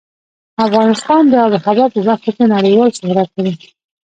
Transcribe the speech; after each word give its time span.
افغانستان 0.65 1.23
د 1.27 1.33
آب 1.45 1.51
وهوا 1.55 1.85
په 1.93 1.99
برخه 2.07 2.29
کې 2.35 2.43
نړیوال 2.55 2.89
شهرت 2.99 3.29
لري. 3.37 3.53